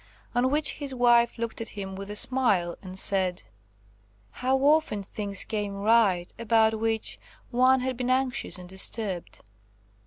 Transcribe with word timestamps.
On 0.33 0.49
which 0.49 0.71
his 0.79 0.95
wife 0.95 1.37
looked 1.37 1.61
at 1.61 1.69
him 1.77 1.95
with 1.95 2.09
a 2.09 2.15
smile, 2.15 2.75
and 2.81 2.97
said. 2.97 3.43
"How 4.31 4.57
often 4.57 5.03
things 5.03 5.43
came 5.43 5.75
right, 5.75 6.33
about 6.39 6.79
which 6.79 7.19
one 7.51 7.81
had 7.81 7.97
been 7.97 8.09
anxious 8.09 8.57
and 8.57 8.67
disturbed." 8.67 9.41